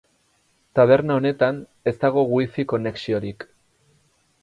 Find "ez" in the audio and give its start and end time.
1.91-1.95